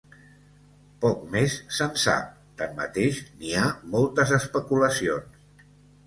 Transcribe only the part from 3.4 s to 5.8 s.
n'hi ha moltes especulacions.